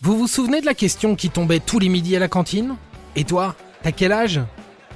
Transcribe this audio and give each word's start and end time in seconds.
Vous 0.00 0.16
vous 0.16 0.28
souvenez 0.28 0.60
de 0.60 0.66
la 0.66 0.74
question 0.74 1.16
qui 1.16 1.28
tombait 1.28 1.58
tous 1.58 1.80
les 1.80 1.88
midis 1.88 2.14
à 2.14 2.20
la 2.20 2.28
cantine? 2.28 2.76
Et 3.16 3.24
toi, 3.24 3.56
t'as 3.82 3.90
quel 3.90 4.12
âge? 4.12 4.40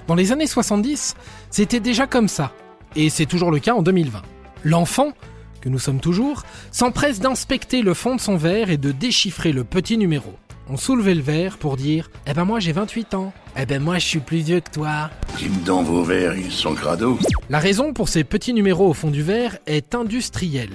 Dans 0.06 0.14
les 0.14 0.30
années 0.30 0.46
70, 0.46 1.16
c'était 1.50 1.80
déjà 1.80 2.06
comme 2.06 2.28
ça. 2.28 2.52
Et 2.94 3.10
c'est 3.10 3.26
toujours 3.26 3.50
le 3.50 3.58
cas 3.58 3.74
en 3.74 3.82
2020. 3.82 4.22
L'enfant, 4.62 5.12
que 5.60 5.68
nous 5.68 5.80
sommes 5.80 5.98
toujours, 5.98 6.44
s'empresse 6.70 7.18
d'inspecter 7.18 7.82
le 7.82 7.94
fond 7.94 8.14
de 8.14 8.20
son 8.20 8.36
verre 8.36 8.70
et 8.70 8.76
de 8.76 8.92
déchiffrer 8.92 9.50
le 9.50 9.64
petit 9.64 9.98
numéro. 9.98 10.34
On 10.68 10.76
soulevait 10.76 11.16
le 11.16 11.20
verre 11.20 11.58
pour 11.58 11.76
dire 11.76 12.08
Eh 12.28 12.32
ben 12.32 12.44
moi 12.44 12.60
j'ai 12.60 12.70
28 12.70 13.14
ans. 13.14 13.32
Eh 13.56 13.66
ben 13.66 13.82
moi 13.82 13.98
je 13.98 14.06
suis 14.06 14.20
plus 14.20 14.38
vieux 14.38 14.60
que 14.60 14.70
toi. 14.70 15.10
Donc 15.66 15.86
vos 15.86 16.04
verres, 16.04 16.36
ils 16.36 16.52
sont 16.52 16.74
crado. 16.74 17.18
La 17.50 17.58
raison 17.58 17.92
pour 17.92 18.08
ces 18.08 18.22
petits 18.22 18.54
numéros 18.54 18.90
au 18.90 18.94
fond 18.94 19.10
du 19.10 19.22
verre 19.22 19.58
est 19.66 19.96
industrielle. 19.96 20.70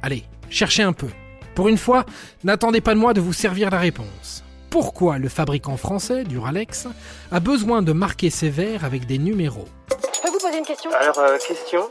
Allez, 0.00 0.22
cherchez 0.48 0.84
un 0.84 0.92
peu. 0.92 1.08
Pour 1.54 1.68
une 1.68 1.78
fois, 1.78 2.04
n'attendez 2.42 2.80
pas 2.80 2.94
de 2.94 2.98
moi 2.98 3.14
de 3.14 3.20
vous 3.20 3.32
servir 3.32 3.70
la 3.70 3.78
réponse. 3.78 4.42
Pourquoi 4.70 5.18
le 5.18 5.28
fabricant 5.28 5.76
français, 5.76 6.24
Duralex, 6.24 6.88
a 7.30 7.38
besoin 7.38 7.80
de 7.80 7.92
marquer 7.92 8.28
ses 8.28 8.50
verres 8.50 8.84
avec 8.84 9.06
des 9.06 9.18
numéros 9.18 9.66
Je 9.88 10.20
peux 10.20 10.30
vous 10.30 10.40
poser 10.40 10.58
une 10.58 10.64
question 10.64 10.90
Alors, 11.00 11.16
euh, 11.20 11.38
question 11.46 11.82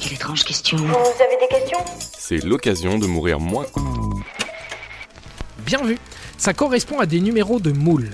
Quelle 0.00 0.12
étrange 0.12 0.44
question. 0.44 0.76
Vous 0.76 0.84
avez 0.92 1.38
des 1.40 1.48
questions 1.48 1.78
C'est 2.18 2.44
l'occasion 2.44 2.98
de 2.98 3.06
mourir 3.06 3.40
moins. 3.40 3.64
Bien 5.64 5.82
vu, 5.82 5.96
ça 6.36 6.52
correspond 6.52 6.98
à 6.98 7.06
des 7.06 7.20
numéros 7.20 7.58
de 7.58 7.72
moules. 7.72 8.10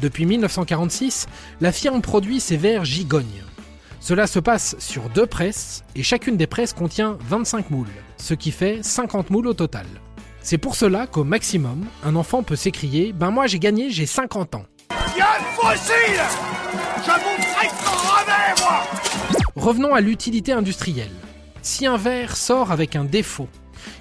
Depuis 0.00 0.24
1946, 0.24 1.26
la 1.60 1.70
firme 1.70 2.00
produit 2.00 2.40
ses 2.40 2.56
verres 2.56 2.86
gigognes. 2.86 3.44
Cela 4.00 4.26
se 4.26 4.38
passe 4.38 4.74
sur 4.78 5.10
deux 5.10 5.26
presses 5.26 5.84
et 5.94 6.02
chacune 6.02 6.38
des 6.38 6.46
presses 6.46 6.72
contient 6.72 7.18
25 7.28 7.70
moules, 7.70 7.92
ce 8.16 8.32
qui 8.32 8.52
fait 8.52 8.82
50 8.82 9.28
moules 9.28 9.48
au 9.48 9.54
total. 9.54 9.84
C'est 10.46 10.58
pour 10.58 10.76
cela 10.76 11.08
qu'au 11.08 11.24
maximum, 11.24 11.86
un 12.04 12.14
enfant 12.14 12.44
peut 12.44 12.54
s'écrier 12.54 13.12
Ben 13.12 13.32
moi 13.32 13.48
j'ai 13.48 13.58
gagné, 13.58 13.90
j'ai 13.90 14.06
50 14.06 14.54
ans. 14.54 14.64
Revenons 19.56 19.92
à 19.92 20.00
l'utilité 20.00 20.52
industrielle. 20.52 21.10
Si 21.62 21.84
un 21.84 21.96
verre 21.96 22.36
sort 22.36 22.70
avec 22.70 22.94
un 22.94 23.02
défaut, 23.02 23.48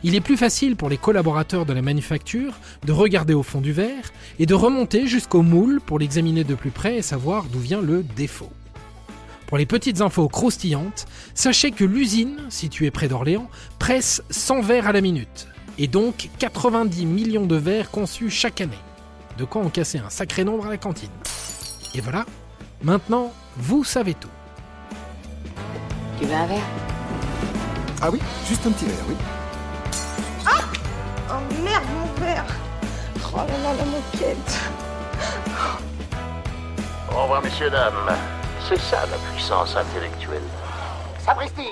il 0.03 0.13
est 0.13 0.21
plus 0.21 0.37
facile 0.37 0.75
pour 0.75 0.87
les 0.87 0.97
collaborateurs 0.97 1.65
de 1.65 1.73
la 1.73 1.81
manufacture 1.81 2.59
de 2.85 2.91
regarder 2.91 3.33
au 3.33 3.41
fond 3.41 3.59
du 3.59 3.71
verre 3.71 4.13
et 4.37 4.45
de 4.45 4.53
remonter 4.53 5.07
jusqu'au 5.07 5.41
moule 5.41 5.81
pour 5.81 5.97
l'examiner 5.97 6.43
de 6.43 6.53
plus 6.53 6.69
près 6.69 6.97
et 6.97 7.01
savoir 7.01 7.45
d'où 7.45 7.57
vient 7.59 7.81
le 7.81 8.03
défaut. 8.03 8.51
Pour 9.47 9.57
les 9.57 9.65
petites 9.65 10.01
infos 10.01 10.27
croustillantes, 10.27 11.07
sachez 11.33 11.71
que 11.71 11.85
l'usine, 11.85 12.37
située 12.49 12.91
près 12.91 13.07
d'Orléans, 13.07 13.49
presse 13.79 14.21
100 14.29 14.61
verres 14.61 14.87
à 14.87 14.91
la 14.91 15.01
minute, 15.01 15.47
et 15.77 15.87
donc 15.87 16.29
90 16.39 17.05
millions 17.05 17.45
de 17.45 17.55
verres 17.55 17.91
conçus 17.91 18.29
chaque 18.29 18.61
année. 18.61 18.79
De 19.37 19.43
quoi 19.43 19.61
en 19.61 19.69
casser 19.69 19.99
un 19.99 20.09
sacré 20.09 20.43
nombre 20.43 20.67
à 20.67 20.69
la 20.69 20.77
cantine. 20.77 21.09
Et 21.93 22.01
voilà, 22.01 22.25
maintenant, 22.81 23.33
vous 23.57 23.83
savez 23.83 24.13
tout. 24.13 24.29
Tu 26.19 26.25
veux 26.25 26.33
un 26.33 26.45
verre? 26.45 26.63
Ah 28.01 28.09
oui, 28.11 28.19
juste 28.47 28.65
un 28.65 28.71
petit 28.71 28.85
verre, 28.85 29.05
oui. 29.09 29.15
Oh 31.27 31.63
merde, 31.63 31.83
mon 31.97 32.25
verre 32.25 32.45
Oh 33.33 33.37
là 33.37 33.45
là, 33.45 33.73
la 33.77 33.85
moquette 33.85 34.59
Au 37.11 37.23
revoir, 37.23 37.41
messieurs, 37.41 37.69
dames. 37.69 38.15
C'est 38.69 38.79
ça 38.79 39.05
la 39.11 39.17
puissance 39.33 39.75
intellectuelle. 39.75 40.41
Sapristi 41.25 41.71